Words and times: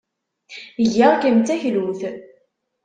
Ggiɣ-kem 0.83 1.37
d 1.39 1.45
taklut. 1.47 2.01